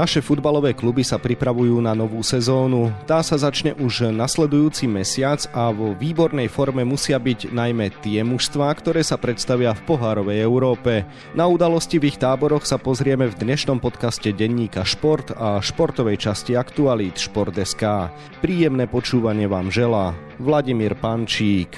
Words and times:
Naše 0.00 0.24
futbalové 0.24 0.72
kluby 0.72 1.04
sa 1.04 1.20
pripravujú 1.20 1.76
na 1.84 1.92
novú 1.92 2.24
sezónu. 2.24 2.88
Tá 3.04 3.20
sa 3.20 3.36
začne 3.36 3.76
už 3.76 4.08
nasledujúci 4.16 4.88
mesiac 4.88 5.44
a 5.52 5.68
vo 5.68 5.92
výbornej 5.92 6.48
forme 6.48 6.88
musia 6.88 7.20
byť 7.20 7.52
najmä 7.52 7.92
tie 8.00 8.24
mužstvá, 8.24 8.72
ktoré 8.80 9.04
sa 9.04 9.20
predstavia 9.20 9.76
v 9.76 9.84
pohárovej 9.84 10.40
Európe. 10.40 11.04
Na 11.36 11.44
udalosti 11.44 12.00
v 12.00 12.08
ich 12.08 12.16
táboroch 12.16 12.64
sa 12.64 12.80
pozrieme 12.80 13.28
v 13.28 13.44
dnešnom 13.44 13.76
podcaste 13.76 14.32
denníka 14.32 14.88
Šport 14.88 15.36
a 15.36 15.60
športovej 15.60 16.16
časti 16.16 16.56
Aktualít 16.56 17.20
Šport.sk. 17.20 18.08
Príjemné 18.40 18.88
počúvanie 18.88 19.52
vám 19.52 19.68
želá 19.68 20.16
Vladimír 20.40 20.96
Pančík. 20.96 21.76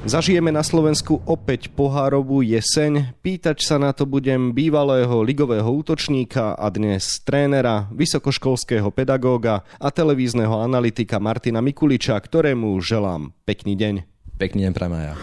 Zažijeme 0.00 0.48
na 0.48 0.64
Slovensku 0.64 1.20
opäť 1.28 1.68
pohárovú 1.68 2.40
jeseň. 2.40 3.12
Pýtať 3.20 3.60
sa 3.60 3.76
na 3.76 3.92
to 3.92 4.08
budem 4.08 4.56
bývalého 4.56 5.20
ligového 5.20 5.68
útočníka 5.68 6.56
a 6.56 6.66
dnes 6.72 7.20
trénera, 7.20 7.84
vysokoškolského 7.92 8.88
pedagóga 8.88 9.60
a 9.76 9.92
televízneho 9.92 10.56
analytika 10.56 11.20
Martina 11.20 11.60
Mikuliča, 11.60 12.16
ktorému 12.16 12.80
želám 12.80 13.36
pekný 13.44 13.76
deň. 13.76 13.94
Pekný 14.40 14.64
deň 14.72 14.72
ja. 15.04 15.14